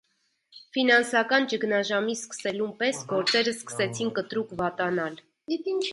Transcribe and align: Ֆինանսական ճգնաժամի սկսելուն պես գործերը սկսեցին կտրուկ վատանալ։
Ֆինանսական 0.77 1.43
ճգնաժամի 1.51 2.17
սկսելուն 2.19 2.73
պես 2.81 3.03
գործերը 3.13 3.55
սկսեցին 3.59 4.11
կտրուկ 4.17 4.57
վատանալ։ 4.63 5.25